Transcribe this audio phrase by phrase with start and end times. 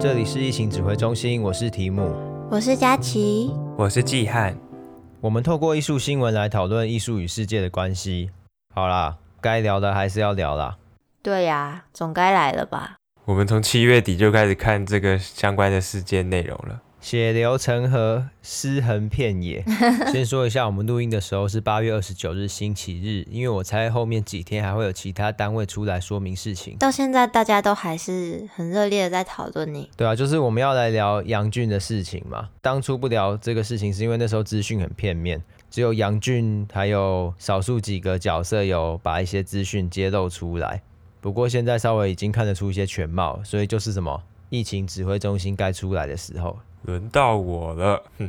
[0.00, 2.14] 这里是疫情指挥中心，我是提姆，
[2.48, 4.56] 我是佳琪，我是季汉。
[5.20, 8.30] 我们透过艺术新闻来讨论艺术与世界的关系。
[8.72, 10.76] 好啦，该聊的还是要聊啦。
[11.20, 12.94] 对呀、啊，总该来了吧？
[13.24, 16.80] 我们从七月底就开始看这个相关的事件内容了。
[17.00, 19.64] 血流成河，尸横遍野。
[20.10, 26.76] 先说一下，我们录音的时候是八月二十九日星期日，因为我猜后面几天还会有其他单位出来说明事情。
[26.78, 29.88] 到现在大家都还是很热烈的在讨论你。
[29.96, 32.48] 对啊，就是我们要来聊杨俊的事情嘛。
[32.60, 35.40] 当初不聊这个事情，是因为那时候资讯很片面，
[35.70, 40.82] 只有杨俊还有少数几个角色有把一些资讯揭露出来。
[41.20, 46.58] 不过现在稍微已经看得出一些全貌，所以就是什么疫情指挥中心该出来的时候。
[46.88, 48.28] 轮到我了， 哼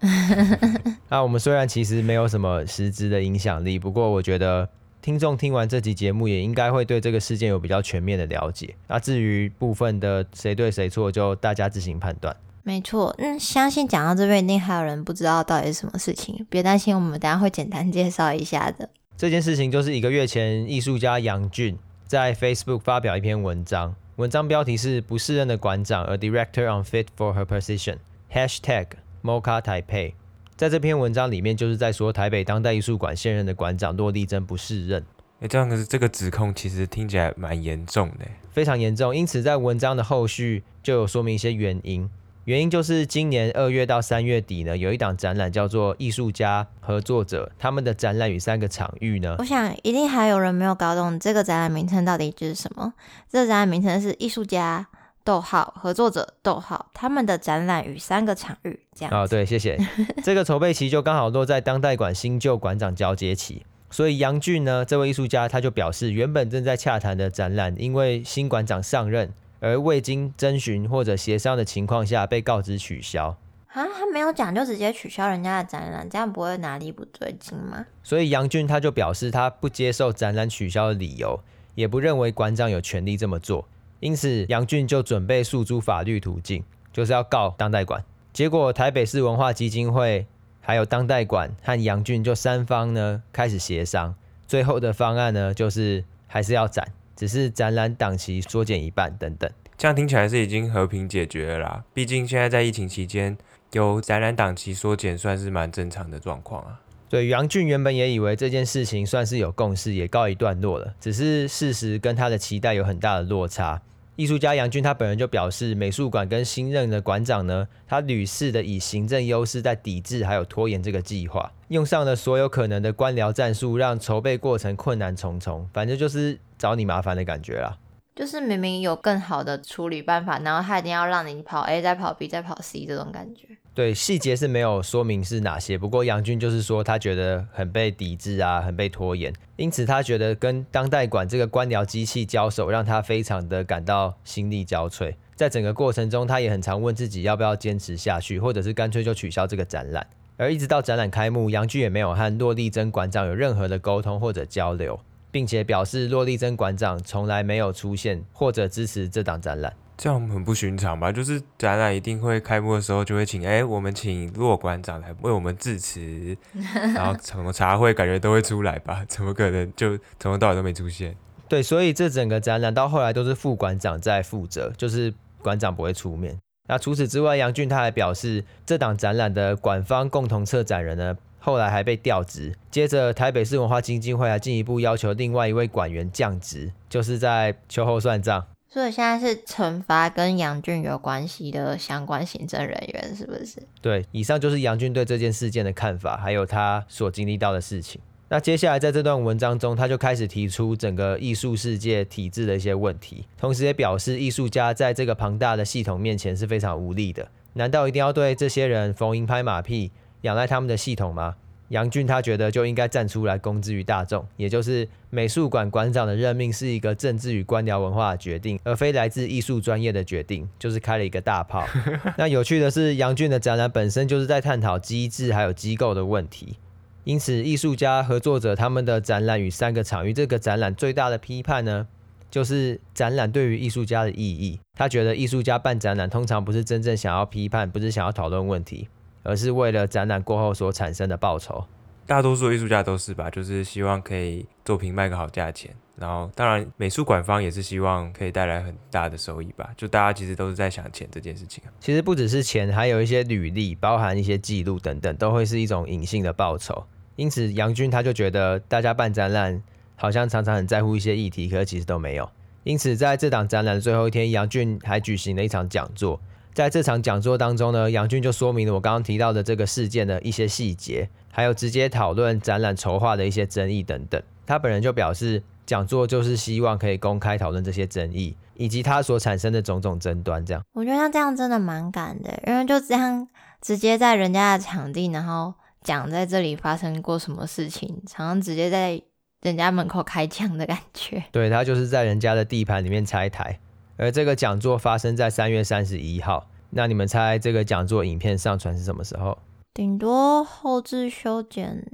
[0.00, 0.94] 哼。
[1.08, 4.68] 那我们虽然其实没有什么实质的影响力，不过我觉得
[5.02, 8.72] 听众听完这集节目也应该会对这个事件有比较全面的了解。
[8.86, 12.34] 那至于部分的谁对谁错，就大家自行判断。
[12.62, 18.88] 没错，嗯，相信讲到这边一定还有人不知道到底是什么事情，别担心，我们等下会简单介绍一下的。
[19.16, 23.96] 这件事情就是一个月前，艺术家杨俊在 Facebook 发表一篇文章。
[24.18, 27.98] 文章标题是“不适任的馆长，A Director Unfit for Her Position”。
[28.32, 28.86] Hashtag
[29.22, 30.14] MoCA Taipei。
[30.56, 35.04] 在这篇文章里面，就是在说台北当代艺术馆现任的馆长骆丽珍不适任。
[35.38, 39.14] 哎，这样子这个指控其实听起来蛮严重的，非常严重。
[39.14, 42.10] 因此，在文章的后续就有说明一些原因。
[42.48, 52.94] 原因就是今年二月到三月底呢，有一档展览叫做《艺术家合作者》，他们的展览与三个场域呢，我想一定还有人没有搞懂这个展览名称到底就是什么。
[53.28, 54.86] 这个展览名称是《艺术家
[55.22, 59.14] 逗号合作者逗号他们的展览与三个场域》这样。
[59.14, 59.78] 哦，对，谢谢。
[60.24, 69.34] 这个筹备期就刚好落在当代馆新旧馆长交接期，所以杨俊呢，这位艺术家他就表示，原本正在洽谈的展览，因为新馆长上任。
[69.60, 73.36] 而未经征询或者协商的情况下被告知取消
[73.72, 77.84] 啊，他没有讲就直接取消人家的展览，这样不会哪里不对劲吗？
[78.02, 81.38] 所以杨俊他就表示他不接受展览取消的理由，
[81.74, 83.68] 也不认为馆长有权利这么做，
[84.00, 88.02] 因此杨俊就准备诉诸法律途径，就是要告当代馆。
[88.32, 90.26] 结果台北市文化基金会
[90.60, 94.14] 还有当代馆和杨俊就三方呢开始协商，
[94.46, 96.86] 最后的方案呢就是还是要展。
[97.18, 101.84] 只是展览档期缩减一半等等，这样听起来是已经和平解决了啦。
[101.92, 103.36] 毕竟现在在疫情期间，
[103.72, 106.80] 有展览档期缩减算是蛮正常的状况啊。
[107.08, 110.94] 对，杨俊原本也以为这件事情算是有共识，也告一段落了。
[111.00, 113.82] 只是事实跟他的期待有很大的落差。
[114.18, 125.70] 艺术家杨军他本人就表示，美术馆跟新任的馆长呢，他屡次的以行政优势在抵制还有拖延这个计划，用上了所有可能的官僚战术，让筹备过程困难重重。
[125.72, 127.78] 反正就是找你麻烦的感觉啦。
[128.16, 133.46] 就是明明有更好的处理办法，然后他一定要让你跑 A 再跑 B 再跑 C 这种感觉。
[133.78, 145.14] 对，细节是没有说明是哪些，不过杨军就是说他觉得很被抵制啊，很被拖延，因此他觉得跟当代馆这个官僚机器交手，让他非常的感到心力交瘁。
[145.36, 150.04] 在整个过程中，他也很常问自己要不要坚持下去，或者是干脆就取消这个展览。
[150.36, 154.98] 而一直到展览开幕，杨军也没有和骆丽珍馆长有任何的沟通或者交流。
[155.30, 161.10] 并且表示，骆丽珍馆长从来没有出现或者支持这档展览，这样很不寻常吧？
[161.10, 166.36] 就是展览一定会开幕的时候，就会请哎，我们请骆馆长来为我们致辞，
[166.94, 169.04] 然后什么茶会感觉都会出来吧？
[169.08, 171.16] 怎么可能就从头到尾都没出现？
[171.48, 176.38] 对，所以这整个展览到后来都是副馆长在负责，就是馆长不会出面。
[176.68, 188.46] 那除此之外，杨俊他还表示，这档展览的馆方共同策展人呢，后来还被调职，接着台北市文化基金会还进一步要求另外一位馆员降职，就是在秋后算账。
[188.70, 193.62] 所以现在是惩罚跟杨俊有关系的相关行政人员，是不是？
[193.80, 197.98] 对，以上就是杨俊对这件事件的看法，还有他所经历到的事情。
[198.28, 207.26] 那接下来在这段文章中，他就开始提出整个艺术世界体制的一些问题，同时也表示艺术家在这个庞大的系统面前是非常无力的。
[207.54, 209.90] 难道一定要对这些人逢迎拍马屁？
[210.22, 211.36] 仰赖他们的系统吗？
[211.68, 221.66] 杨俊他觉得就应该站出来公之于大众，也就是美术馆馆长的任命是一个政治与官僚文化的决定，而非来自艺术专业的决定，就是开了一个大炮。
[222.16, 226.56] 那有趣的是，杨俊的展览本身就是在探讨机制还有机构的问题，
[227.04, 231.86] 因此艺术家合作者他们的展览与三个场域这个展览最大的批判呢，
[232.30, 234.58] 就是展览对于艺术家的意义。
[234.74, 238.88] 他觉得艺术家办展览通常不是真正想要批判，不是想要讨论问题。
[239.28, 241.62] 而是为了展览过后所产生的报酬，
[242.06, 249.68] 大多数艺术家都是吧，就是希望可以作品卖个好价钱，然后当然美术馆方也是希望可以带来很大的收益吧。
[249.76, 251.62] 就大家其实都是在想钱这件事情。
[251.78, 256.82] 其实不只是钱，还有一些履历，包含一些记录等等，都会是一种隐性的报酬。
[257.16, 259.62] 因此杨军他就觉得大家办展览
[259.94, 262.26] 好像常常很在乎一些议题，可是其实都没有。
[262.64, 266.18] 因此在这档展览的最后一天，杨俊还举行了一场讲座。
[266.58, 274.20] 在这场讲座当中呢，杨俊就说明了我刚刚提到的这个事件的一些细节，还有直接讨论展览筹划的一些争议等等。
[274.44, 280.44] 他本人就表示，讲座就是希望可以公开讨论这些争议，以及他所产生的种种争端。
[280.44, 283.28] 这样，我觉得他这样真的蛮敢的，因为就这样
[283.60, 289.00] 直接在人家的场地，然后讲在这里发生过什么事情，常常直接在
[289.42, 291.22] 人家门口开枪的感觉。
[291.30, 293.60] 对，他就是在人家的地盘里面拆台。
[293.98, 299.36] 而这个讲座发生在三月三十一号，那你们猜这个讲座影片上传是什么时候？
[299.74, 301.84] 顶多后置修剪，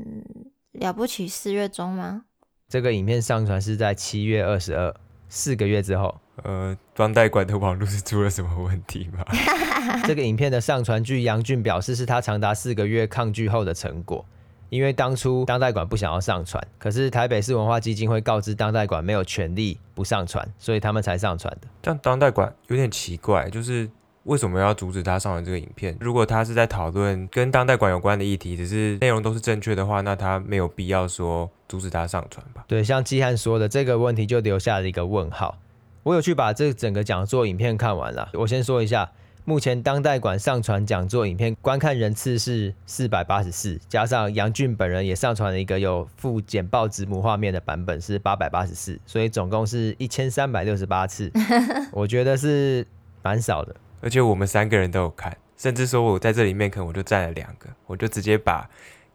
[0.73, 2.27] 了不起四月中吗？
[2.69, 4.95] 这个影片上传是在七月二十二，
[5.31, 6.15] 四个月之后。
[6.43, 9.25] 呃，装袋管的网络是出了什么问题吗？
[10.05, 14.27] 这个影片的上传，据杨俊表示是他长达四个月抗拒后的成果。
[14.75, 21.69] 因为当初当代馆不想要上传，可是台北市文化基金会告知当代馆没有权利不上传，所以他们才上传的。
[21.81, 23.89] 但当代馆有点奇怪，就是
[24.25, 25.97] 为什么要阻止他上传这个影片？
[26.01, 32.65] 如果他是在讨论跟当代馆有关的议题，只是内容都是正确的话，那他没有必要说阻止他上传吧？
[32.67, 35.57] 对，像季汉说的这个问题就留下了一个问号。
[36.03, 39.13] 我有去把这整个讲座影片看完了，我先说一下。
[39.47, 51.31] 目前当代馆上传讲座影片观看人次是四百八十四，加上杨俊本人也上传了一个有附简报子母画面的版本是八百八十四，所以总共是一千三百六十八次，
[51.93, 52.87] 我觉得是
[53.23, 53.77] 蛮少的。
[54.01, 58.67] 而且我们三个人都有看，甚至说我在这里面可能我就占了两个，我就直接把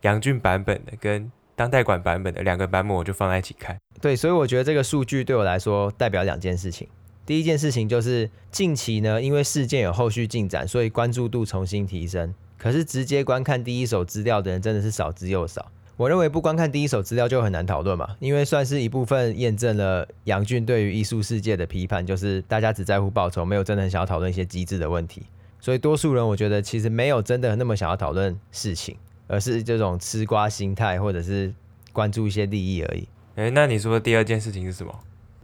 [0.02, 3.76] 杨俊版本的跟当代馆版本的两个版本我就放在一起看。
[4.00, 6.88] 对，所以我觉得这个数据对我来说代表两件事情。
[7.30, 12.34] 第一件事情就是近期呢，因为事件有后续进展，所以关注度重新提升。
[12.58, 15.72] 可是直接观看第一手资料的人真的是少之又少。
[15.96, 25.22] 我认为不观看第一手资料就很难讨论嘛，因为算是一部分验证了杨俊对于艺术世界的批判，就是大家只在乎报酬，没有真的很想要讨论一些机制的问题。
[25.62, 28.98] 所以多数人我觉得其实没有真的那么想要讨论事情，
[29.28, 31.54] 而是这种吃瓜心态，或者是
[31.94, 33.08] 关注一些利益而已。
[33.36, 34.92] 诶，那你说的第二件事情是什么？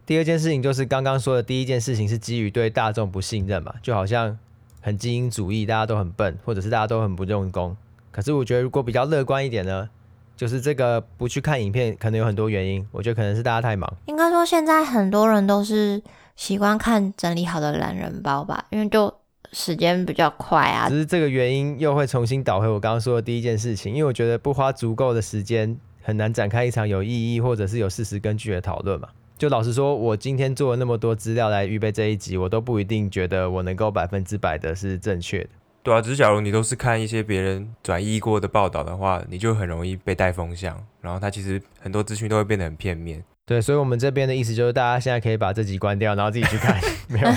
[0.05, 4.37] 第二件事情就是刚刚说的第一件事情是基于对大众不信任嘛，就好像
[4.79, 7.75] 很精英主义，大家都很笨，或者是大家都很不用功。
[8.11, 9.89] 可是我觉得如果比较乐观一点呢，
[10.37, 13.91] 就是这个不去看影片可能有很多原因，我觉得可能是大家太忙。
[14.05, 15.99] 应该说现在很多人都是
[16.35, 19.11] 习惯看整理好的懒人包吧，因为就
[19.51, 20.87] 时间比较快啊。
[20.87, 29.09] 只是这个原因又会重新倒回我刚刚说的第一件事情，因为我觉得不花足够的时间，很难展开一场有意义或者是有事实根据的讨论嘛。
[29.37, 35.49] 就老实说，我今天做了那么多资料来预备这一集，我都不一定觉得我能够百分之百的是正确的。
[35.83, 43.23] 对啊，只是假如你都是看一些别人转译过的报道的话，你就很容易被带风向，然后它其实很多资讯都会变得很片面。
[43.45, 46.79] 对，所以我们这边的意思就是，大家现在可以把这集关掉，然后自己去看。
[47.07, 47.27] 没有。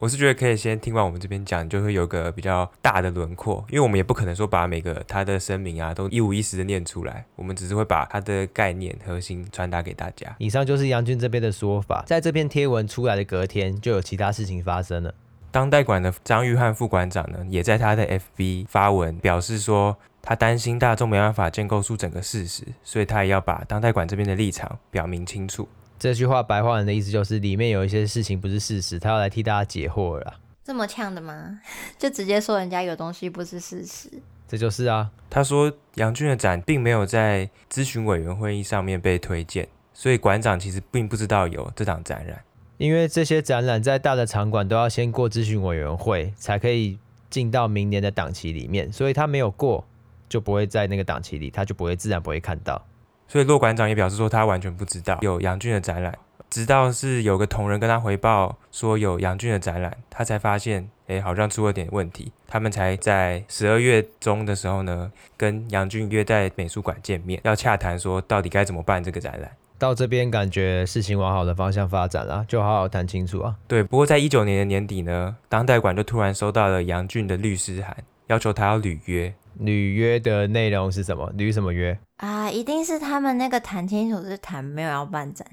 [0.00, 10.34] 我是觉得可以先听完我们这边讲，就会有个比较大的轮廓，因为我们也不可能说把每个他的声明啊都一五一十的念出来，我们只是会把他的概念核心传达给大家。
[10.38, 15.14] 以上就是杨军这边的说法，在这篇贴文出来的隔天，就有其他事情发生了。
[15.50, 25.68] 当代馆的张玉汉副馆长呢，也在他的 FB 发文表示说，他担心大众没办法建构出整个事实，所以他也要把当代馆这边的立场表明清楚。
[26.00, 30.34] 这句话白话文的意思就是，里面有一些事情不是事实，他要来替大家解惑了啦。
[30.64, 31.60] 这么呛的吗？
[31.98, 34.08] 就直接说人家有东西不是事实？
[34.48, 35.10] 这就是啊。
[35.28, 42.42] 他说杨俊的展并没有在咨询委员会议上面被推荐，所以馆长其实并不知道有这档展览。
[42.78, 49.86] 因为这些展览在大的场馆都要先过咨询委员会，才可以进到明年的档期里面，所以他没有过，
[50.30, 52.82] 就不会在那个档期里，他就不会自然不会看到。
[53.30, 56.12] 所以骆馆长也表示说，他完全不知道有杨俊的展览，
[56.50, 62.32] 直到是有个同仁跟他回报说有杨俊的展览，他才发现，哎，好像出了点问题。
[62.48, 69.48] 他们才在十二月中的时候呢，跟杨俊约在美术馆见面，要洽谈说到底该怎么办这个展览。
[69.78, 73.54] 到这边感觉事情往好的方向发展了，就好好谈清楚啊。
[73.68, 77.96] 对，不过在一九年的年底呢，当代馆就突然收到了杨俊的律师函，
[78.26, 79.32] 要求他要履约。
[79.58, 81.32] 履约的内容是什么？
[81.36, 81.96] 履什么约？
[82.20, 85.46] 啊，一定是他们那个谈清楚是谈没有要办展，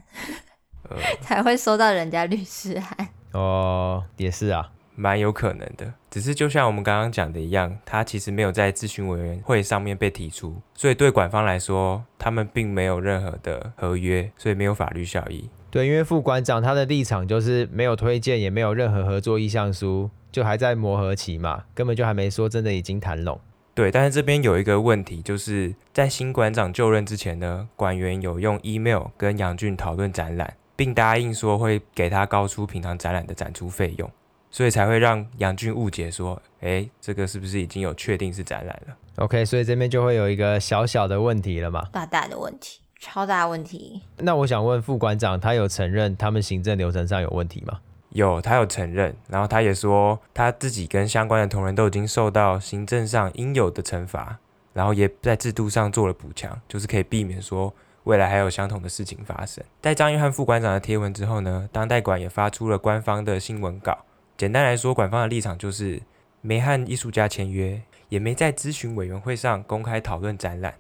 [0.90, 3.08] 呃、 才会收到人家律师函。
[3.32, 5.94] 哦，也是啊，蛮有可能的。
[6.12, 15.50] 只是就像我们刚刚讲的一样，他其实没有在咨询委员会上面被提出，所以对馆方来说，他们并没有任何的合约，所以没有法律效益。
[15.72, 23.40] 对，因为副馆长他的立场就是没有推荐，也没有任何合作意向书，就还在磨合期嘛，根本就还没说真的已经谈拢。
[23.78, 34.10] 对，但是这边有一个问题，就是在新馆长就任之前呢，馆员有用 email 跟杨俊讨论展览，并答应说会给他高出平常展览的展出费用，
[34.50, 41.88] 所以才会让杨俊误解说，哎，这个是不是已经有确定是展览了？OK，所以这边就会有一个小小的问题了嘛？
[41.92, 44.02] 大大的问题，超大问题。
[44.18, 47.80] 那我想问副馆长，他有承认他们行政流程上有问题吗？
[48.10, 54.38] 有，他有承认，然后他也说他自己跟相关的同仁都已经受到行政上应有的惩罚，
[54.74, 57.74] 然后也在制度上做了补强，就是可以避免说
[58.06, 59.64] 未来还有相同的事情发生。
[59.82, 63.98] 在张玉汉副馆长的贴文之后呢，当代馆也发出了官方的新闻稿。
[64.38, 66.02] 简单来说，馆方的立场就是
[66.42, 70.76] 没和艺术家签约，也没在咨询委员会上公开讨论展览。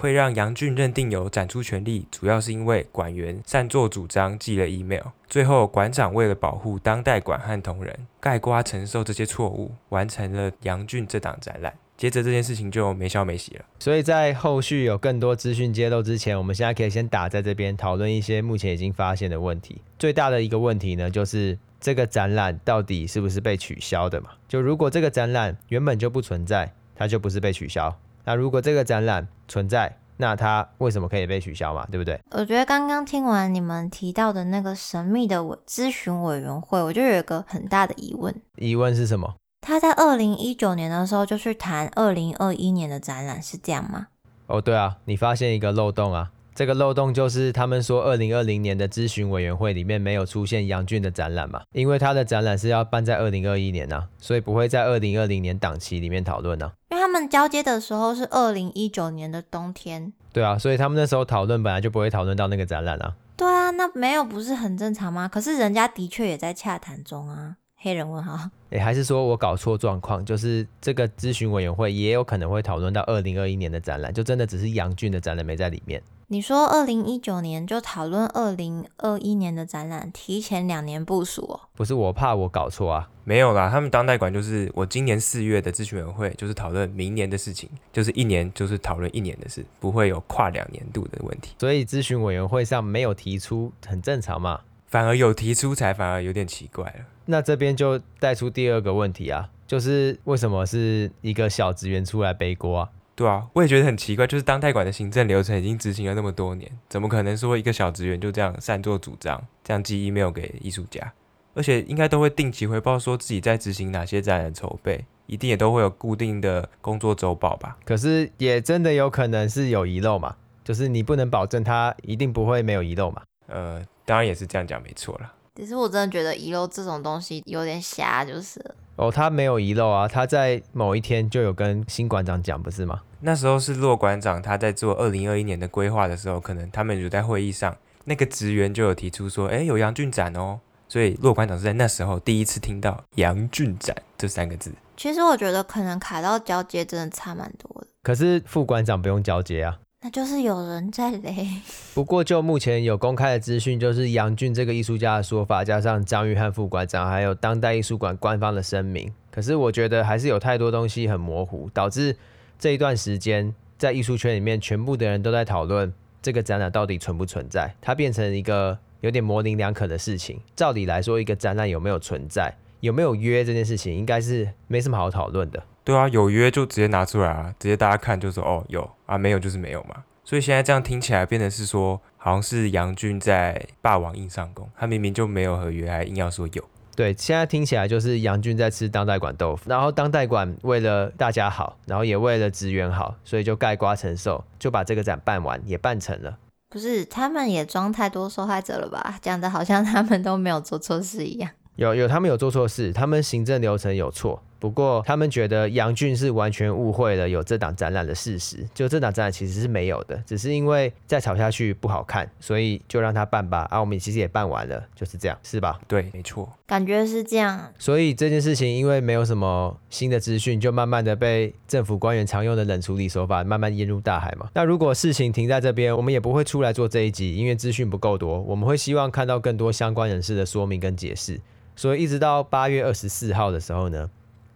[0.00, 11.74] 会让杨俊认定有展出权利，主要是因为馆员擅作主张寄了 email，最后馆长为了保护当代馆和同仁，盖瓜承受这些错误，完成了杨俊这档展览。
[11.98, 13.64] 接着这件事情就没消没息了。
[13.78, 19.82] 所以在后续有更多资讯揭露之前，我们现在可以先打在这边讨论一些目前已经发现的问题。
[19.98, 24.30] 最大的一个问题呢，就是这个展览到底是不是被取消的嘛？
[24.48, 27.94] 就如果这个展览原本就不存在，它就不是被取消。
[28.24, 31.86] 那如果这个展览存在，那它为什么可以被取消嘛？
[31.90, 32.20] 对不对？
[32.30, 38.34] 我觉得刚刚听完你们提到的那个神秘的委咨询委员会，我就有一个很大的疑问。
[38.56, 39.34] 疑问是什么？
[39.62, 44.08] 他在二零一九年的时候就去谈二零二一年的展览，是这样吗？
[44.46, 46.30] 哦，对啊，你发现一个漏洞啊。
[46.54, 51.62] 这个漏洞就是他们说，二零二零年的咨询委员会里面没有出现杨俊的展览嘛？
[51.72, 56.72] 因为他的展览是要办在二零二一年啊，所以不会在二零二零年档期里面讨论啊。
[57.10, 60.12] 他们交接的时候是二零一九年的冬天。
[60.32, 63.16] 对啊，所以他们那时候讨论本来就不会讨论到那个展览啊。
[63.36, 65.26] 对啊，那没有不是很正常吗？
[65.26, 67.56] 可是人家的确也在洽谈中啊。
[67.78, 70.24] 黑人问号，哎，还是说我搞错状况？
[70.24, 76.00] 就是这个咨询委员会也有可能会讨论到二零二一年的展览，就真的只是杨俊的展览没在里面。
[76.32, 81.60] 你说二零一九年就讨论二零二一年的展览，提前两年部署哦？
[81.74, 83.10] 不是，我怕我搞错啊。
[83.24, 91.56] 没有啦，他们当代馆就是我今年四月的咨询委员会，就是讨论明年的事情，就是一年就是讨论一年的事，不会有跨两年度的问题。
[91.58, 94.60] 所以咨询委员会上没有提出，很正常嘛。
[94.86, 97.06] 反而有提出才反而有点奇怪了。
[97.24, 102.88] 那这边就带出第二个问题啊，就是为什么是一个小职员出来背锅啊？
[103.20, 111.12] 对啊，我也觉得很奇怪，就是当代馆的行政流程已经执行了那么多年，怎么可能说一个小职员就这样擅作主张，这样寄 email 给艺术家？
[111.52, 117.76] 而且应该都会定期回报说自己在执行哪些展览筹备，一定也都会有固定的工作周报吧？
[117.84, 120.34] 可是也真的有可能是有遗漏嘛？
[120.64, 123.20] 就是你不能保证他一定不会没有遗漏嘛？
[123.48, 125.30] 呃，当然也是这样讲没错啦。
[125.60, 128.58] 其实我真的觉得遗漏这种东西有点瞎，就是
[128.96, 133.02] 哦，他没有遗漏啊，他在某一天就有跟新馆长讲，不是吗？
[133.20, 137.76] 那时候是骆馆长他在做二零二一年的规划的时候，可能他们有在会议上，
[138.06, 144.72] 那个职员就有提出说，哎，有杨俊展哦，所以骆馆长是在那时候第一次听到杨俊展这三个字。
[144.96, 149.76] 其实我觉得可能卡到交接真的差蛮多的，可是副馆长不用交接啊。
[150.02, 151.46] 那就是有人在雷。
[151.92, 159.12] 不过就目前有公开的资讯，就是杨俊这个艺术家的说法，加上张玉汉副馆长，还有当代艺术馆官方的声明。
[159.30, 162.16] 可是我觉得还是有太多东西很模糊，导致
[162.58, 165.92] 这一段时间在艺术圈里面，全部的人都在讨论
[166.22, 167.74] 这个展览到底存不存在。
[167.82, 170.40] 它变成一个有点模棱两可的事情。
[170.56, 175.62] 照理来说，一个展览有没有存在，有没有约这件事情，应该是没什么好讨论的。
[175.90, 179.96] 对啊，有约就直接拿出来啊，直接大家看就说哦有啊，没有就是没有嘛。
[180.24, 186.62] 所以现在这样听起来，变得是说好像是杨俊在霸王硬上弓，他明明就没有合约，还硬要说有。
[186.94, 196.38] 对，现在听起来就是杨俊在吃当代馆豆腐，然后当代馆为了大家好，然后也为了职员好，所以就盖瓜承受，就把这个展办完，也办成了。
[196.68, 199.18] 不是，他们也装太多受害者了吧？
[199.20, 201.50] 讲的好像他们都没有做错事一样。
[201.74, 204.42] 有有，他们有做错事，他们行政流程有错。
[204.60, 213.66] 不过他们觉得杨俊是完全误会了有这档展览的事实，就这档展览其实是没有的，只是因为再吵下去不好看，所以就让他办吧。
[213.70, 215.80] 啊，我们其实也办完了，就是这样，是吧？
[215.88, 217.72] 对，没错，感觉是这样。
[217.78, 224.48] 所以这件事情因为没有什么新的资讯，就慢慢的被政府官员常用的冷处理手法慢慢淹入大海嘛。
[224.54, 231.40] 那如果事情停在这边，我们也不会出来做这一集，因为资讯不够多，我们会希望看到更多相关人士的说明跟解释。
[231.76, 234.10] 所以一直到八月二十四号的时候呢，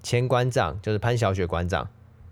[0.04, 1.88] 前馆长就是潘小雪馆长，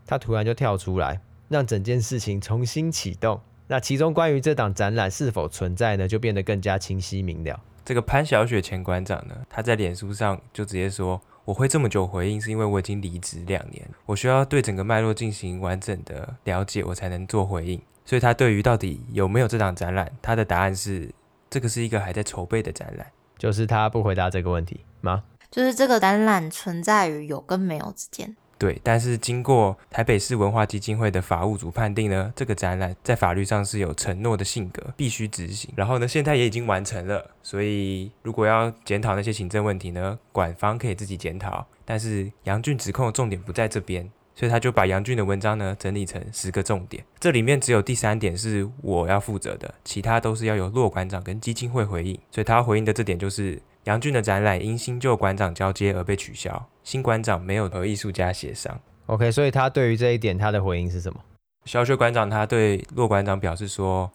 [0.07, 3.41] 他突然就跳出来，让整件事情重新启动。
[3.67, 7.59] 那其中关于这档展览是否存在呢，就变得更加清晰明了。
[7.83, 21.11] 这个潘小雪前馆长呢，他在脸书上就直接说：“我会这么久回应，是因为我已经离职两年，我需要对整个脉络进行完整的了解，我才能做回应。”所以，他对于到底有没有这档展览，他的答案是：
[21.49, 23.07] 这个是一个还在筹备的展览。
[23.39, 25.25] 就是他不回答这个问题吗？
[25.53, 28.35] 就是这个展览存在于有跟没有之间。
[28.57, 35.71] 对，但是经过台北市文化基金会的法务组判定呢，这个展览在法律上是有承诺的性格，必须执行。
[35.77, 37.29] 然后呢，现在也已经完成了。
[37.43, 41.67] 所以，如果要检讨那些行政问题呢，馆方可以自己检讨。
[41.85, 47.05] 但是杨俊指控的重点不在这边，所以他就把杨俊的文章呢整理成十个重点。
[47.19, 52.17] 这里面只有第三点是我要负责的，其他都是要由骆馆长跟基金会回应。
[52.31, 53.61] 所以他回应的这点就是。
[53.85, 58.81] 杨俊的展览因新旧馆长交接而被取消，新馆长没有和艺术家协商。
[59.07, 61.21] OK，所以他对于这一点他的回应是什么？
[61.65, 64.11] 小雪馆长他对骆馆长表示说，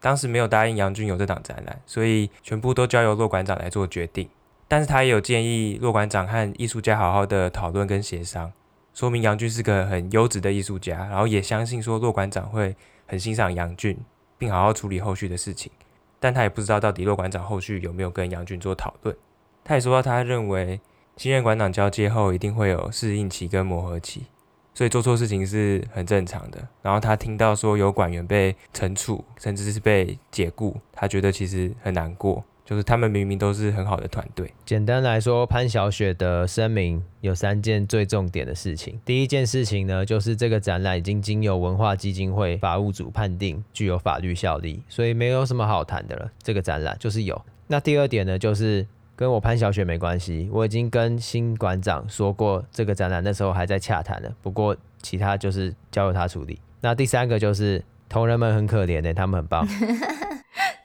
[0.00, 4.28] 当时没有答应杨俊有这档展览，所以全部都交由骆馆长来做决定。
[4.68, 8.52] 但是他也有建议骆馆长和艺术家好好的讨论跟协商，
[8.94, 13.98] 说明杨俊是个很优质的艺术家，然后也相信说骆馆长会很欣赏杨俊，
[14.36, 15.72] 并好好处理后续的事情。
[16.20, 19.16] 但他也不知道到底骆馆长后续有没有跟杨俊做讨论。
[19.64, 20.80] 他也说到，他认为
[21.16, 24.26] 新任馆长交接后一定会有适应期跟磨合期，
[24.72, 26.68] 所以做错事情是很正常的。
[26.80, 32.44] 然后他听到说有馆员被惩处，甚至是被解雇，他觉得其实很难过。
[32.68, 34.52] 就是他们明明都是很好的团队。
[34.66, 39.00] 简单来说，潘小雪的声明有三件最重点的事情。
[39.06, 46.30] 第一件事情呢，就是这个展览已经经由文化基金会法务组判定具有法律效力，所以没有什么好谈的了。
[46.42, 47.42] 这个展览就是有。
[47.68, 56.60] 那第二点呢，就是跟我潘小雪没关系，我已经跟新馆长说过，这个展览那时候还在洽谈了，不过其他就是交由他处理。
[56.82, 59.66] 那第三个就是同仁们很可怜的，他们很棒。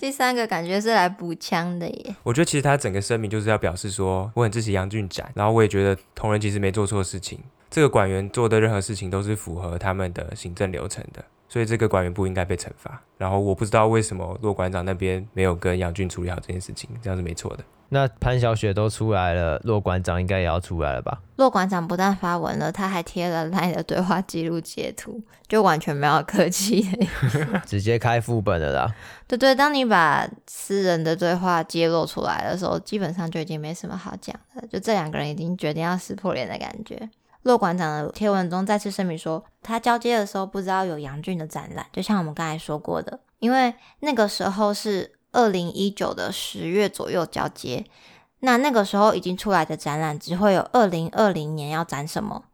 [0.03, 2.15] 第三个感觉是来补枪的耶。
[2.23, 7.39] 我觉得其实他整个声明就是要表示说，我很支持杨俊展，然后我也觉得同仁其实没做错事情，
[7.71, 11.23] 这个馆员做的任何事情都是符合他们的行政流程的。
[11.53, 12.99] 所以这个馆员不应该被惩罚。
[13.15, 17.63] 然后我不知道为什么骆馆长那边没有跟杨俊处理好这件事情，这样是没错的。
[17.89, 21.21] 那潘小雪都出来了，骆馆长应该也要出来了吧？
[21.35, 28.95] 骆馆长不但发文了，他还贴了 LINE 的对话记录截图，就完全没有客气的，直接开副本了啦。
[29.29, 37.07] 对对，当你把私人的对话揭露出来的时候，基本上就已经没什么好讲的，就这两个人已经决定要撕破脸的感觉。
[37.43, 47.85] 骆馆长的贴文中再次声明说，他交接的时候不知道有杨俊的展览，就像我们刚才说过的，因为那个时候是二零一九的十月左右交接，
[48.39, 52.45] 那那个时候已经出来的展览只会有二零二零年要展什么。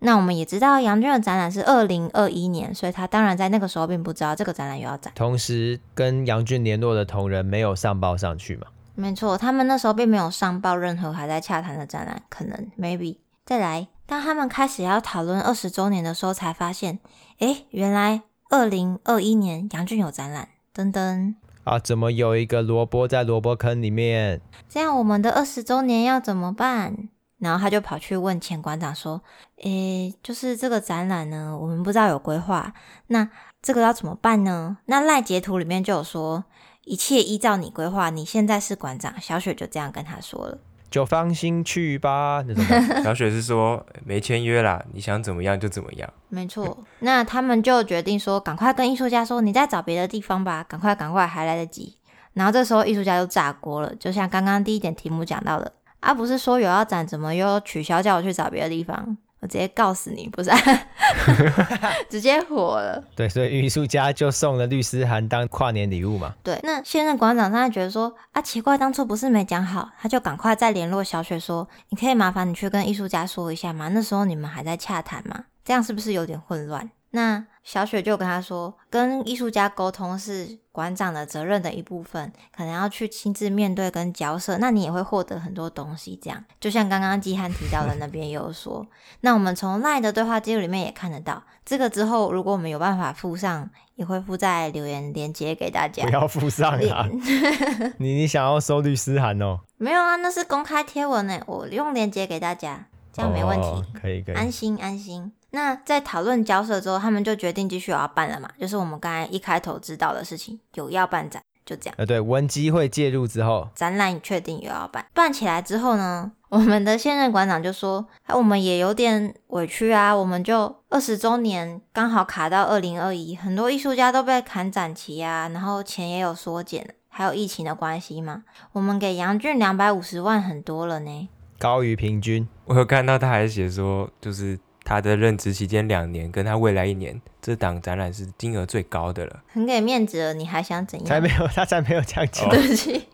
[0.00, 5.12] 那我们也知道杨俊的展览是二零二一年，所以他当然在那个时候并不知道这个展览又要展。
[5.16, 8.68] 同时跟杨俊联络的同仁没有上报上去嘛？
[8.94, 13.88] 没错，他们那时候并没有上报任何还在洽谈的展览，可能 maybe 再来。
[14.08, 16.98] 当他们开始要讨论二十周年的时候，才发现，
[17.40, 24.40] 哎，原来二零二一年杨俊有展览，噔噔啊，怎么有一个萝卜在萝卜坑里面？
[24.66, 27.10] 这样我们的二十周年要怎么办？
[27.38, 29.22] 然后他就跑去问前馆长说，
[29.62, 32.72] 诶，就是这个展览呢，我们不知道有规划，
[33.08, 33.28] 那
[33.60, 34.78] 这个要怎么办呢？
[34.86, 36.44] 那赖截图里面就有说，
[36.84, 40.58] 一切依照你规划，你现在是馆长，小雪就这样跟他说了。
[40.90, 42.44] 就放心去吧。
[42.46, 42.64] 那种
[43.04, 46.12] 小雪是说没签约啦，你想怎么样就怎么样。
[46.28, 51.96] 没错，那他们就决定说，赶快跟艺术家说，你再找别的地方吧，赶快赶快，还来得及。
[52.34, 59.16] 然后这时候艺术家就炸锅了，就像刚刚第一点题目讲到的，啊，不是说有要展，怎么又取消，叫我去找别的地方？
[59.40, 60.58] 我直接告死你，不是、啊？
[62.10, 63.02] 直接火了。
[63.14, 66.34] 对，所以艺术家就送了律师函当跨年礼物嘛。
[66.42, 73.88] 对，那现任馆长他觉得说啊，奇怪，当初不是没讲好，他就赶快再联络小雪说，你可以麻烦你去跟艺术家说一下吗？
[73.88, 76.90] 那时候你们还在洽谈嘛，这样是不是有点混乱？
[77.10, 86.18] 那小雪就跟他说，跟艺术家沟通是馆长的责任的一部分，可能要去亲自面对跟交涉，那你也会获得很多东西。
[86.22, 88.86] 这样，就像刚刚季汉提到的那边也有说，
[89.20, 96.04] 那我们从 LINE 的对话记录里面也看得到，这个之后如果我们有办法附上，也会附在留言连接给大家。
[96.04, 97.08] 不要附上啊！
[97.98, 99.60] 你你想要收律师函哦？
[99.76, 103.66] 没有啊，那是公开贴文呢，我用连接给大家，这样没问题。
[103.66, 105.32] 哦，可以可以，安心安心。
[105.58, 111.94] 那在讨论交涉之后，他们就决定继续有要办了嘛，就是我们刚才一开头知道的事情，有要办展，就这样。
[111.98, 128.44] 呃，对，文基会介入之后，展览确定有要办，办起来之后呢，我们的现任馆长就说：“啊，我们也有点委屈啊，我们就二十周年刚好卡到二零二一，很多艺术家都被砍展期啊，然后钱也有缩减，还有疫情的关系嘛。
[128.72, 132.48] 我们给杨俊两百五十万很多了呢，高于平均。
[132.66, 140.32] 我有看到他还写说，就是他的任职期间两年，跟他未来一年这档展览是金额最高的了，很给面子了。
[140.32, 141.06] 你还想怎样？
[141.06, 142.48] 才没有， 他才没有这样讲。
[142.50, 143.06] 对不起。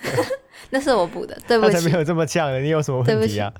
[0.70, 1.72] ”那是我补的，对不起。
[1.74, 3.52] 他才没有这么呛的，你有什么问题啊？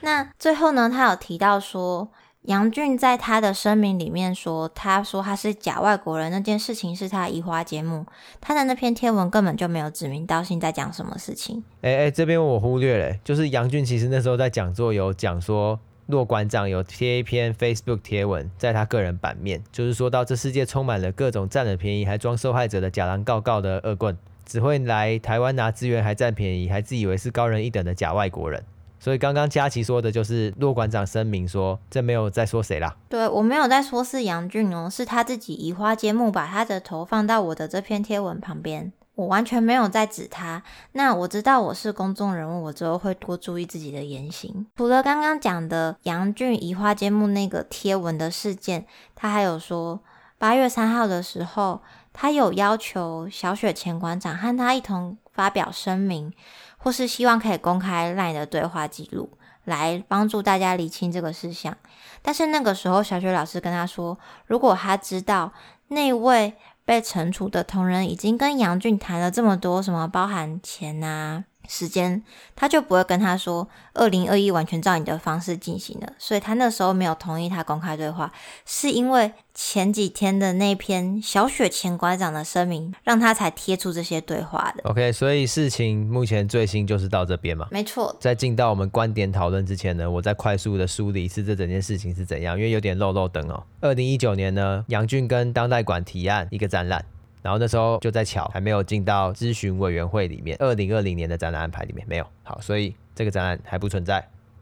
[0.00, 2.08] 那最后呢，他有提到说，
[2.42, 8.06] 杨俊在他的声明里面说，他说他是假外国人那件事情是他移花接木，
[8.40, 11.62] 他的那篇贴文根本就没有指名道姓在讲什么事情。
[11.82, 24.16] 哎哎、欸欸，这边我忽略了，就是杨俊其实那时候在讲座有讲说，骆馆长有贴一篇 Facebook 贴文在他个人版面，就是说到这世界充满了各种占了便宜还装受害者的假狼告告的恶棍。
[24.44, 28.62] 只会来台湾拿资源还占便宜，还自以为是高人一等的假外国人。
[29.00, 32.94] 所以刚刚佳琪说的就是骆馆长声明说，这没有在说谁啦。
[33.08, 38.92] 对，我没有在说是杨俊哦，是他自己移花接木，把他的头放到我的这篇贴文旁边。
[39.14, 40.62] 我完全没有在指他。
[40.92, 44.66] 那我知道我是公众人物，我之后会多注意自己的言行。
[44.76, 50.00] 除了刚刚讲的杨俊移花接木那个贴文的事件，他还有说
[50.38, 51.80] 八月三号的时候。
[52.16, 56.32] 他有要求小雪前馆长和他一同发表声明，
[56.76, 59.28] 或是希望可以公开 LINE 的对话记录，
[59.64, 61.76] 来帮助大家理清这个事项。
[62.22, 65.52] 但是那个时候，小雪老师跟他说，如果他知道
[65.88, 71.44] 那位被惩处的同仁已经跟杨俊谈了这么多，什么包含钱啊。
[71.68, 72.22] 时间，
[72.54, 78.32] 他就不会跟他说，二零二一完全照你的方式进行了，所以他那时候没有同意他公开对话，
[78.66, 84.82] 是因为前几天的那篇小雪前馆长的声明，让他才贴出这些对话的。
[84.90, 87.66] OK，所以事情目前最新就是到这边嘛？
[87.70, 88.14] 没错。
[88.20, 93.62] 在进到我们观点讨论之前呢，我再快速的梳理一次这整件事情是怎样，因为有点漏漏等哦。
[93.80, 97.04] 二零一九年呢，杨俊跟当代馆提案一个展览。
[97.44, 100.56] 然后那时候就在巧，还没有进到咨询委员会里面。
[100.60, 102.26] 二零二零年的展览安排里面没有。
[102.42, 104.14] 好，所以这个展览还不存在。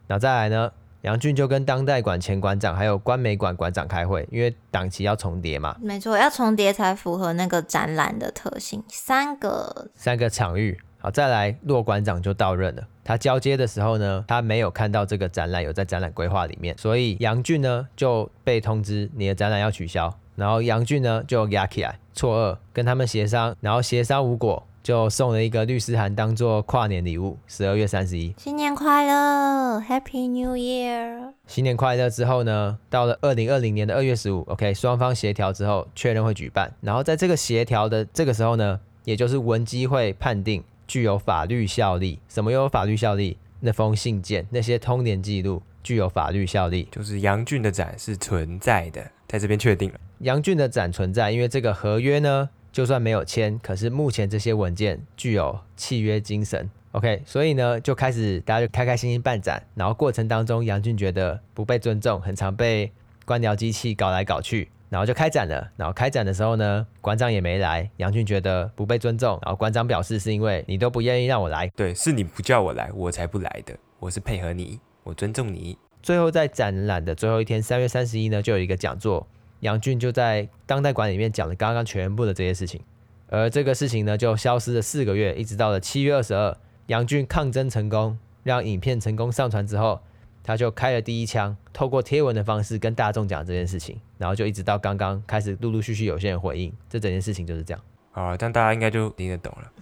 [0.08, 5.76] 然后再来呢，杨俊就跟当代馆前馆长还有观美馆馆长开会，因为档期要重叠嘛。
[5.80, 8.82] 没错，要重叠才符合那个展览的特性。
[8.88, 10.76] 三个三个场域。
[10.98, 12.82] 好，再来骆馆长就到任了。
[13.04, 20.12] 他交接的时候呢，他没有看到这个展览有在展览规划里面，所以杨俊呢就被通知你的展览要取消。
[20.36, 27.38] 然后杨俊呢就压起来，错愕，跟他们协商，然后协商无果，就送了一个律师函当做跨年礼物。
[27.46, 31.32] 十二月三十一，新年快乐，Happy New Year！
[31.46, 36.72] 新年快乐之后呢，到了二零二零年的二月十五，OK，双方协调之后确认会举办。
[36.80, 42.18] 然后在这个协调的这个时候呢，也就是文基会判定具有法律效力。
[42.28, 43.36] 什么又有法律效力？
[43.64, 50.00] 那封信件、那些通联记录具有法律效力，就是杨俊的展是存在的，在这边确定了。
[50.22, 56.70] 杨俊的展存在，因为这个合约呢，就算没有签，可是目前这些文件具有契约精神。
[56.92, 62.92] OK，所以呢，就开始大家就开开心心办展，然后过程当中，杨俊觉得不被尊重，很常被
[63.24, 65.68] 官僚机器搞来搞去，然后就开展了。
[65.76, 75.76] 然后开展的时候呢，馆长也没来，杨俊觉得不被尊重，然后馆长表示是因为你都不愿意让我来，对，是你不叫我来，我才不来的，我是配合你，我尊重你。
[76.00, 79.26] 最后在展览的最后一天，三月三十一呢，就有一个讲座。
[79.62, 82.80] 杨俊就在当代馆里面讲了刚刚全部的这些事情，
[83.28, 90.00] 而这个事情呢，就消失了四个月，一直到了七月二十二，杨俊抗争成功，让影片成功上传之后，
[90.42, 97.80] 他就开了第一枪，透过贴文的方式跟大众讲这件事情，然后就一直到刚刚开始陆陆续续有些人回应，这整件事情就是这样。
[98.10, 99.72] 好，但大家应该就听得懂了。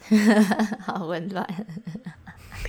[0.84, 1.66] 好混乱，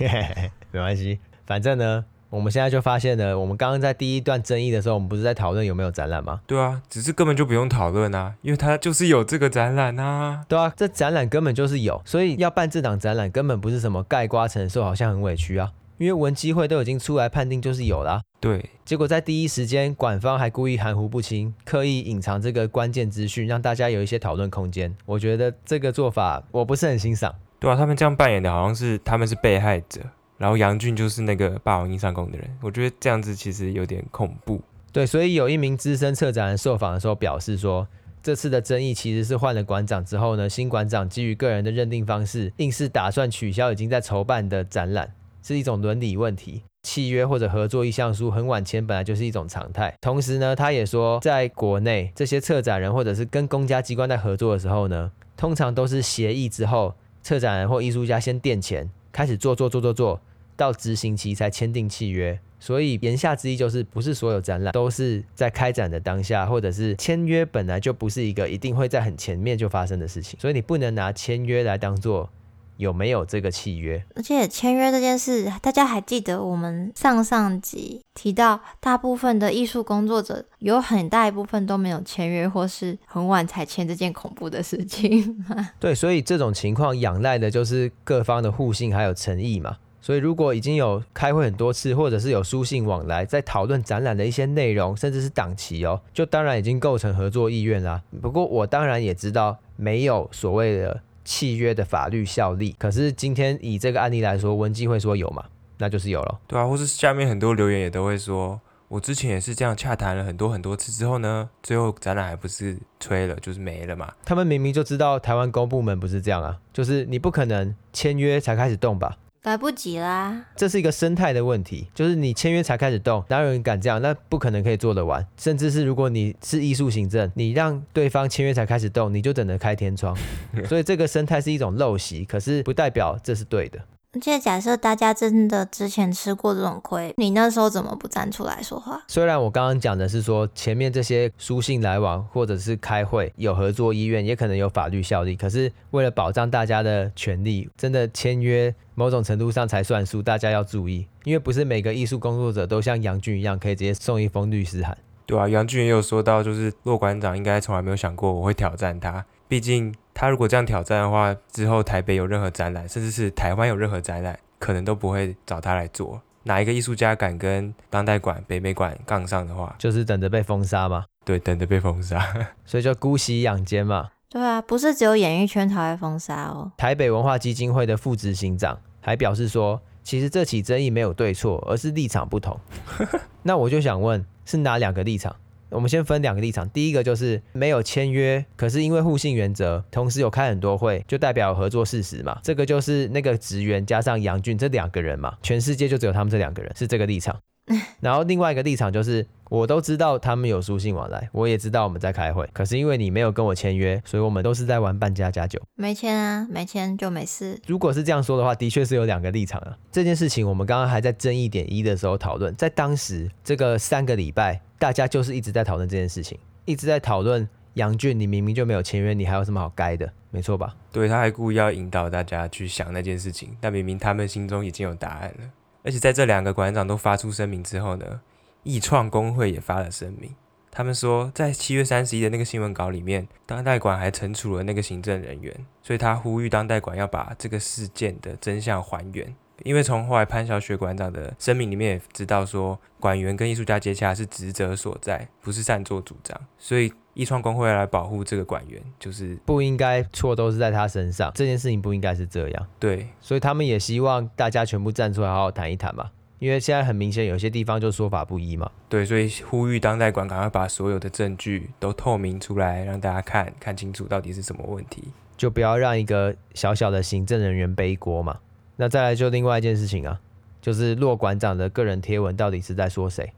[0.72, 2.04] 没关系，反正呢。
[2.32, 6.40] 我们现在就发现了，我们刚刚在第一段争议的时候，我们不是在讨论有没有展览吗？
[6.46, 10.42] 对啊，只是根本就不用讨论啊，因为它就是有这个展览啊。
[10.48, 15.72] 对啊，这展览根本就是有，所以要办这档展览根本不是什么盖瓜承受，好像很委屈啊。
[15.98, 18.22] 因为文基会都已经出来判定就是有啦。
[18.40, 24.96] 对，结果在第一时间，馆方还故意含糊不清，刻意隐藏这个关键资讯，让大家有一些讨论空间。
[25.04, 27.34] 我觉得这个做法我不是很欣赏。
[27.60, 30.00] 对啊，他们这样扮演的好像是他们是被害者。
[30.42, 34.60] 然后杨俊就是那个霸王硬上弓的人，我觉得这样子其实有点恐怖。
[34.90, 37.86] 对，所以有一名资深策展人受访的时候表示说，
[38.20, 46.64] 这次的争议其实是换了馆长之后呢，新馆长基于个人的认定方式，硬是打算取消已经在筹办的展览，是一种伦理问题。
[46.82, 49.94] 契约或者合作意向书很晚签本来就是一种常态。
[50.00, 60.20] 同时呢，他也说，在国内这些策展人或者是跟公家机关在合作的时候呢，通常都是协议之后，策展人或艺术家先垫钱，开始做做做做做。
[60.56, 62.38] 到执行期才签订契约。
[62.60, 70.38] 所以言下之意就是，不是所有展览都是在开展的当下，或者是签约本来就不是一个一定会在很前面就发生的事情。
[70.38, 72.30] 所以你不能拿签约来当做
[72.76, 74.04] 有没有这个契约。
[74.14, 85.70] 而且签约这件事，大家还记得我们上上集提到，大部分的艺术工作者有很大一部分都没有签约，或是很晚才签这件恐怖的事情吗？
[85.80, 89.78] 对，所以这种情况仰赖的就是各方的互信还有诚意嘛。
[90.02, 98.02] 所以，如果已经有开会很多次，或者是有书信往来，在讨论展览的一些内容，甚至是档期哦，就当然已经构成合作意愿啦。
[98.20, 102.74] 不过，我当然也知道没有所谓的契约的法律效力。
[102.78, 105.44] 可是今天以这个案例来说，文基会说有嘛？
[105.78, 106.40] 那就是有了。
[106.48, 114.12] 对啊，或是下面很多留言也都会说，我之前也是这样洽谈了很多很多次之后呢，最后展览还不是吹了，就是没了嘛。
[114.24, 119.16] 他们明明就知道台湾公部门不是这样啊，就是你不可能签约才开始动吧？
[119.42, 124.00] 来不及啦，这是一个生态的问题，就是你签约才开始动，哪有人敢这样？
[124.00, 125.26] 那不可能可以做得完。
[125.36, 130.16] 甚至是如果你是艺术行政，你让对方签约才开始动，你就等着开天窗。
[130.68, 133.80] 所以这个生态是一种陋习，可是不代表这是对的。
[134.14, 139.02] 而且假设大家真的之前吃过这种亏，你那时候怎么不站出来说话？
[139.08, 145.34] 虽然我刚刚讲的是说前面这些书信来往或者是开会有合作意愿，也可能有法律效力。
[145.34, 154.94] 可是为了保障大家的权利，真的签约某种程度上才算数，大家要注意，因为不是每个艺术工作者都像杨俊一样可以直接送一封律师函。
[155.24, 159.94] 对啊，杨俊也有说到，就是骆馆长应该从来没有想过我会挑战他，毕竟。
[160.14, 166.20] 他如果这样挑战的话，之后台北有任何展览，甚至是台湾有任何展览，可能都不会找他来做。
[166.44, 171.04] 哪一个艺术家敢跟当代馆、北美馆杠上的话，就是等着被封杀嘛。
[171.24, 172.22] 对，等着被封杀，
[172.66, 174.10] 所以就姑息养奸嘛。
[174.28, 176.70] 对啊，不是只有演艺圈才会封杀哦。
[176.76, 182.58] 台北文化基金会的副执行长还表示说，其实这起争议没有对错，而是立场不同。
[183.42, 185.34] 那我就想问，是哪两个立场？
[185.72, 192.38] 我们先分两个立场，第一个就是没有签约，可是因为互信原则，同时有开很多会，就代表合作事实嘛。
[192.42, 197.34] 这个就是那个职员加上杨俊这两个人嘛，全世界就只有他们这两个人是这个立场。
[198.00, 205.60] 然后另外一个立场就是，我都知道他们有书信往来，我也知道我们在开会，可是因为你没有跟我签约，所以我们都是在玩半家家酒。
[205.74, 207.60] 没签啊，没签就没事。
[207.66, 209.76] 如果是这样说的话，的确是有两个立场啊。
[209.90, 214.60] 这件事情我们刚刚还在争议点一的时候讨论，在当时这个三个礼拜。
[214.78, 220.12] 大家就是一直在讨论这件事情，一直在讨论杨俊，你明明就没有签约，你还有什么好该的？
[220.32, 220.74] 没错吧？
[220.90, 225.48] 对，他还故意要引导大家去想那件事情，但明明他们心中已经有答案了。
[225.82, 228.20] 而且在这两个馆长都发出声明之后呢，
[228.62, 230.34] 艺创工会也发了声明，
[230.70, 239.34] 他们说在七月三十一的那个新闻稿里面，当代馆还惩处了那个行政人员，所以他呼吁当代馆要把这个事件的真相还原。
[239.64, 252.66] 因为从后来潘小雪馆长的声明里面也知道说，馆员跟艺术家接洽是职责所在，不是擅作主张，所以艺创工会来保护这个馆员，就是不应该错都是在他身上，这件事情不应该是这样。
[252.78, 258.70] 对，所以他们也希望大家全部站出来好好谈一谈嘛，因为现在很明显有些地方就说法不一嘛。
[258.88, 265.04] 对，所以呼吁当代馆赶快把所有的证据都透明出来，让大家看看清楚到底是什么问题，
[265.36, 268.38] 就不要让一个小小的行政人员背锅嘛。
[268.76, 270.18] 那再来就另外一件事情啊，
[270.62, 273.34] 就是骆馆长的个人贴文到底是在说谁？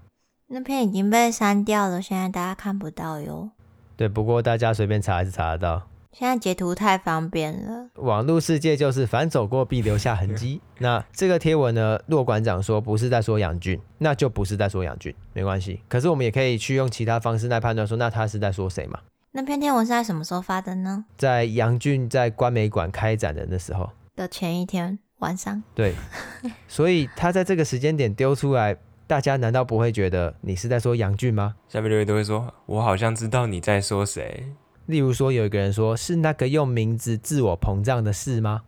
[0.46, 3.50] 那篇已经被删掉了，现在大家看不到哟。
[3.96, 5.88] 对，不过大家随便查还是查得到。
[6.12, 7.88] 现在截图太方便了。
[7.96, 10.60] 网络世界就是凡走过必留下痕迹。
[10.78, 15.80] 那这个贴文呢，骆馆长说不是在说杨俊，那就不是在说杨俊，没关系。
[15.88, 19.00] 可是我们也可以去用其他方式来判断说，那他是在说谁嘛？
[19.32, 21.04] 那篇贴文是在什么时候发的呢？
[21.18, 24.98] 在杨俊在观美馆开展的那时候的前一天。
[25.20, 25.94] 晚上对，
[26.68, 28.76] 所以他在这个时间点丢出来，
[29.14, 31.54] 大家难道不会觉得你是在说杨俊吗？
[31.68, 34.44] 下面留言都会说，我好像知道你在说谁。
[34.86, 38.62] 例如说，有一个人说是那个用名字自我膨胀的事吗？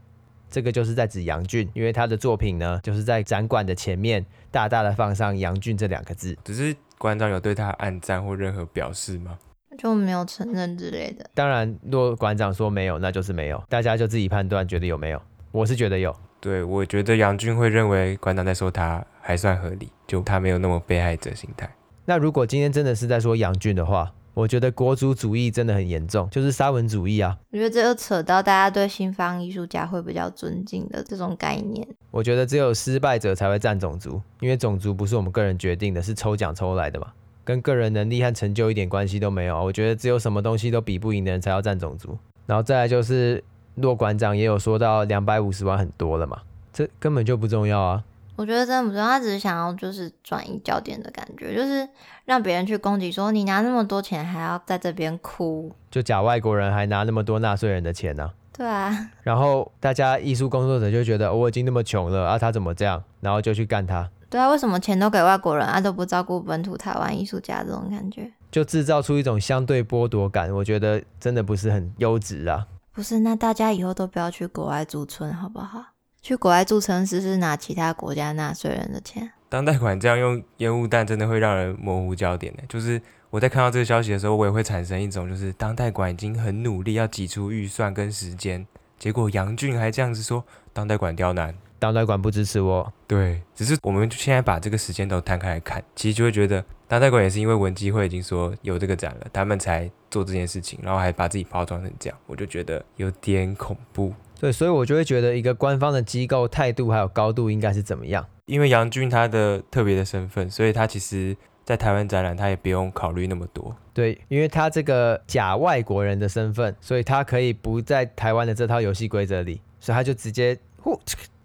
[0.49, 6.39] 这个就是在指杨俊，因为他的作品呢，就是在展馆的前面大大的放上杨俊这两个字。
[6.45, 9.37] 只是馆长有对他暗赞或任何表示吗？
[9.77, 11.29] 就没有承认之类的。
[11.35, 15.21] 当然，若馆长说没有，那就是没有，大家就自己判断，觉得有没有。
[15.51, 16.15] 我是觉得有。
[16.39, 21.69] 对，我觉得杨俊会认为馆长在说他还算合理，就他没有那么被害者心态。
[22.05, 27.37] 那如果今天真的是在说杨俊的话，我觉得国族主义真的很严重，就是沙文主义啊。
[27.51, 31.85] 我觉得这又扯到大家对西方艺术家会比较尊敬的这种概念。
[32.13, 37.09] 我觉得只有失败者才会占种族，因为种族不是我们个人决定的，是抽奖抽来的嘛，
[37.43, 39.61] 跟个人能力和成就一点关系都没有。
[39.61, 42.17] 我觉得只有什么东西都比不赢的人才要占种族。
[42.47, 43.43] 然后再来就是。
[43.77, 46.39] 骆馆长也有说到两百五十万很多了嘛，
[46.73, 48.03] 这根本就不重要啊。
[48.37, 51.89] 我觉得真的不用，他只是想要就是转移焦点的感觉，就是
[52.27, 58.31] 让别人去攻击说你拿那么多钱还要在这边哭，就假外国人还拿那么多纳税人的钱呢、啊？
[58.53, 59.11] 对啊。
[59.23, 63.03] 然后大家艺术工作者就觉得、哦、我已经那么穷了啊，他怎么这样？
[63.21, 64.09] 然后就去干他。
[64.29, 68.31] 对啊，为什么钱都给外国人啊，都不照顾本土台湾艺术家这种感觉？
[68.51, 72.67] 就制造出一种相对剥夺感，我觉得真的不是很优质啊。
[72.93, 75.85] 不是，那大家以后都不要去国外驻村好不好？
[76.27, 79.31] 去国外驻城是是拿其他国家纳税人的钱。
[79.49, 82.65] 当代馆这样用烟雾弹，真的会让人模糊焦点的。
[82.69, 88.67] 就是我在看到这个消息的时候，我也会产生一种，就是当代馆已经很努力要挤出预算跟时间，
[88.99, 92.93] 结果杨俊还这样子说，当代馆刁难，当代馆不支持我。
[93.07, 104.13] 对，只是我们现在把这个时间都摊开来看，其实就会觉得当代馆也是因为文基会已经说有这个展了，他们才做这件事情，然后还把自己包装成这样，我就觉得有点恐怖。
[104.39, 108.27] 对，所以我就会觉得一个官方的机构态度还有高度应该是怎么样？
[108.45, 113.75] 因为杨军他的特别的身份，所以他其实在台湾展览他也不用考虑那么多。
[113.93, 121.01] 对，因为他这个假外国人的身份，所以他可以不在台湾的这套游戏规则里，所以他就直接呼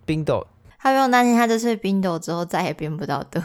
[0.06, 0.46] 冰斗，
[0.78, 3.42] 他不用担心他这次冰斗之后再也变不到 的。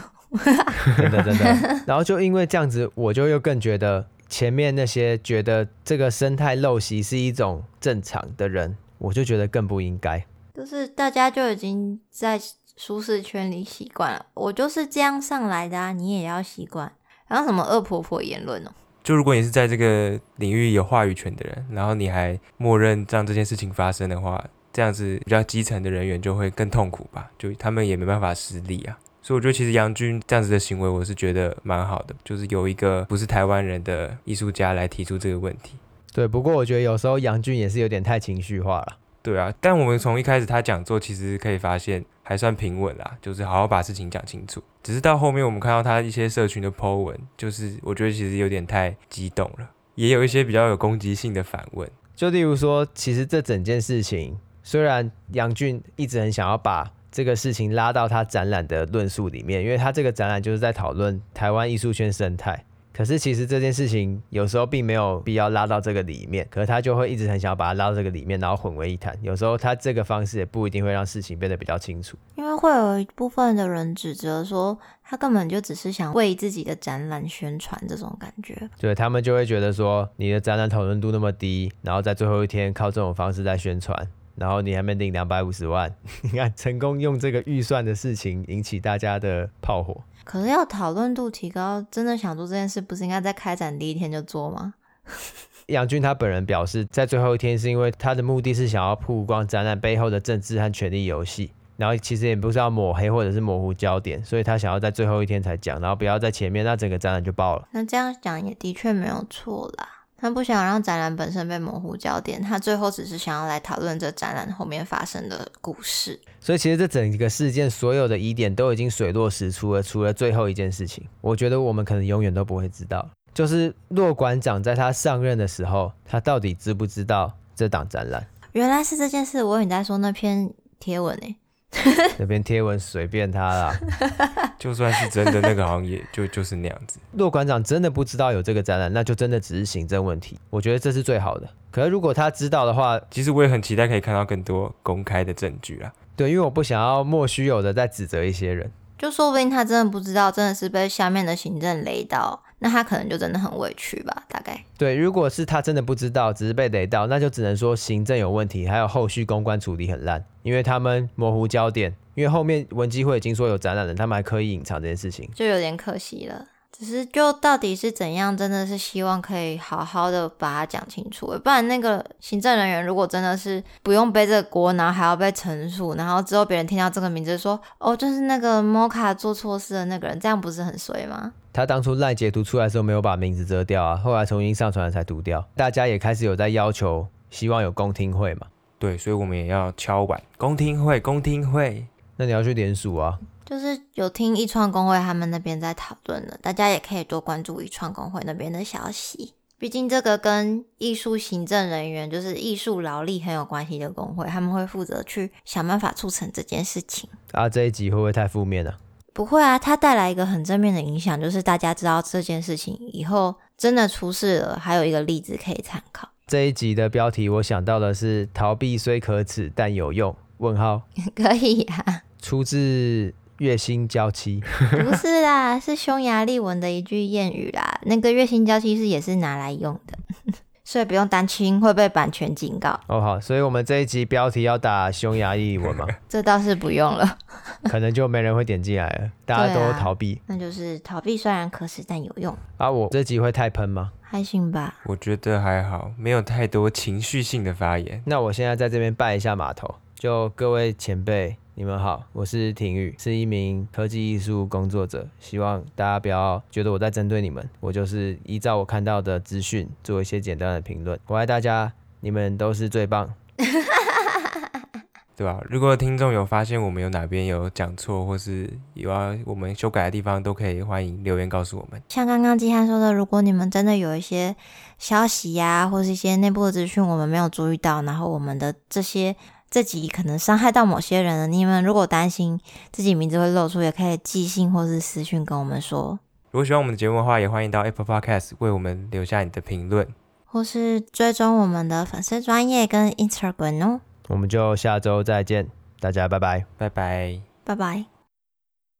[0.97, 1.45] 真的真 的。
[1.87, 8.75] 然后就因为这样子，我就又更觉得前面那些觉得这个生态陋习是一种正常的人。
[8.97, 12.39] 我就觉得更不应该，就是大家就已经在
[12.75, 16.91] 舒适圈里习惯了，我就是这样上来的啊，你也要习惯。
[17.27, 18.71] 然后什么恶婆婆言论哦，
[19.03, 28.97] 就如果你是在这个领域有话语权的人，然后你还默认让这件事情发生的话，这样子比较基层的人员就会更痛苦吧，就他们也没办法施力啊。
[29.21, 35.75] 所以我觉得其实杨军这样子的行为，我是觉得蛮好的，就是有一个不是台湾人的艺术家来提出这个问题。
[36.13, 38.97] 对，不过我觉得有时候杨俊也是有点太情绪化了。
[39.21, 44.63] 对啊，但我们从一开始他讲座其实可以发现还算平稳啦，就是好好把事情讲清楚。
[44.81, 51.89] 只是到后面我们看到他一些社群的 po 文，就是我觉得其实有点太激动了，也有一些比较有攻击性的反问。
[52.15, 62.63] 就例如说，其实这整件事情，虽然杨俊一直很想要把这个事情拉到他展览的论述里面，因为他这个展览就是在讨论台湾艺术圈生态。
[62.97, 69.15] 可是其实这件事情有时候并没有必要拉到这个里面，可是他就会一直很想要把它拉到这个里面，然后混为一谈。
[69.21, 78.67] 有时候他这个方式也不一定会让事情变得比较清楚，因为会有一部分的人指责说他根本就只是想为自己的展览宣传这种感觉。
[78.79, 83.95] 对，他们就会觉得说你的展览讨论度那么低，然后在最后一天靠这种方式在宣传，
[84.37, 90.03] 然后你还没领两百五十万， 你看成功用这个预算的事情引起大家的炮火。
[90.23, 94.73] 可是要讨论度提高，真的想做这件事，不是应该在开展第一天就做吗？
[95.67, 107.67] 杨军他本人表示，在最后一天是因为他的目的是想要曝光展览背后的政治和权力游戏，然后其实也不是要抹黑或者是模糊焦点，所以他想要在最后一天才讲，然后不要在前面，那整个展览就爆了。
[107.71, 109.96] 那这样讲也的确没有错啦。
[110.19, 116.19] 他不想让展览本身被模糊焦点，他最后只是想要来讨论这展览后面发生的故事。
[116.41, 128.25] 所以其实这整个事件所有的疑点都已经水落石出了，除了最后一件事情，我觉得我们可能永远都不会知道，就是骆馆长在他上任的时候，他到底知不知道这档展览？
[128.53, 131.35] 原来是这件事，我你在说那篇贴文诶。
[132.17, 133.73] 那边贴文随便他啦，
[134.57, 136.97] 就算是真的，那个好像也就就是那样子。
[137.13, 140.39] 骆馆长真的不知道有这个展览，那就真的只是行政问题。
[140.49, 141.47] 我觉得这是最好的。
[141.69, 145.91] 可是如果他知道的话，其实我也很期待可以看到更多公开的证据啦。
[146.15, 148.71] 对，因为我不想要莫须有的在指责一些人。
[148.97, 154.63] 就说不定他真的不知道，真的是被下面的行政雷到，那他可能就真的很委屈吧，大概。
[154.77, 166.45] 对，如果是他真的不知道，只是被雷到，那就只能说行政有问题，还有后续公关处理很烂，因为他们模糊焦点，因为后面文基会已经说有展览了，他们还刻意隐藏这件事情，就有点可惜了。
[166.71, 181.33] 只是就到底是怎样，真的是希望可以好好的把它讲清楚，不然那个行政人员如果真的是不用背这个锅，然后还要被陈述，然后之后别人听到这个名字说，哦，就是那个摩卡做错事的那个人，这样不是很衰吗？
[181.51, 188.45] 他当初赖截图出来的时候没有把名字遮掉啊，后来重新上传才读掉，大家也开始有在要求，希望有公听会嘛？
[188.77, 191.87] 对，所以我们也要敲碗公听会，公听会，
[192.17, 193.17] 那你要去联署啊。
[193.49, 199.33] 就是有听一创工会他们那边在讨论的，大家也可以多关注一创工会那边的消息。
[199.59, 207.09] 毕竟这个跟艺术行政人员，就是艺术劳力很有关系的工会，他们会负责去想办法促成这件事情。
[207.31, 208.77] 啊，这一集会不会太负面了？
[209.13, 216.07] 不会啊，它带来一个很正面的影响，就是大家知道这件事情以后真的出事了，还有一个例子可以参考。
[216.27, 220.15] 这一集的标题我想到的是“逃避虽可耻，但有用”。
[220.37, 220.83] 问号？
[221.15, 222.03] 可以呀、啊。
[222.21, 223.11] 出自。
[223.39, 227.79] 月薪娇妻，不是啦， 是匈牙利文的一句谚语啦。
[227.83, 229.97] 那个月薪娇妻是也是拿来用的，
[230.63, 232.79] 所以不用担心会被版权警告。
[232.87, 235.85] 哦好，所以我们这一集标题要打匈牙利文吗？
[236.09, 237.17] 这倒是不用了，
[237.63, 240.15] 可能就没人会点进来了，大家都逃避。
[240.15, 242.35] 啊、那就是逃避虽然可耻，但有用。
[242.57, 243.91] 啊，我这集会太喷吗？
[244.01, 248.01] 还行吧，我觉得还好，没有太多情绪性的发言。
[248.05, 251.37] 那我现在在这边拜一下码头，就各位前辈。
[251.59, 255.07] 你们好，我是廷宇，是一名科技艺术工作者。
[255.19, 260.99] 希望大家不要觉得我在针对你们，我就是依照我看到的资讯做一些简单的评论。
[261.07, 263.11] 我爱大家，你们都是最棒，
[265.17, 265.41] 对吧？
[265.49, 271.81] 如果听众有发现我们有哪边有讲错，或是有要我们修改的地方，都可以欢迎留言告诉我们。
[271.89, 274.35] 像刚刚基汉说的，如果你们真的有一些
[274.77, 279.15] 消息呀、啊，或是一些内部的资讯，我们没有注意到，然后我们的这些。
[279.49, 281.27] 这集可能伤害到某些人了。
[281.27, 282.39] 你们如果担心
[282.71, 285.99] 自己名字会露出，也可以寄信或是私讯跟我们说。
[286.31, 289.87] 如果喜欢我们的节目的话，也欢迎到 Apple Podcast 为我们留下你的评论，
[290.25, 293.81] 或是追踪我们的粉丝专业跟 Instagram 哦。
[294.09, 297.96] 我们就下周再见，大家拜拜，拜拜，拜拜。